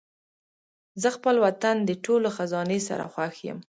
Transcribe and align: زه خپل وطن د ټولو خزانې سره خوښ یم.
زه 1.01 1.09
خپل 1.17 1.35
وطن 1.45 1.75
د 1.83 1.91
ټولو 2.05 2.27
خزانې 2.37 2.79
سره 2.87 3.03
خوښ 3.13 3.35
یم. 3.47 3.59